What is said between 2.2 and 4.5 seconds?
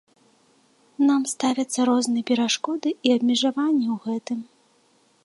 перашкоды і абмежаванні ў гэтым.